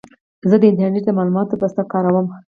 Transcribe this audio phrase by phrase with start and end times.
[0.49, 2.27] زه د انټرنېټ د معلوماتو بسته کاروم.